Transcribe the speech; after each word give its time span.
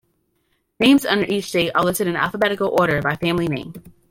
Names 0.79 1.05
under 1.05 1.25
each 1.25 1.51
date 1.51 1.73
are 1.75 1.83
listed 1.83 2.07
in 2.07 2.15
alphabetical 2.15 2.69
order 2.75 3.03
by 3.03 3.15
family 3.17 3.47
name. 3.47 3.75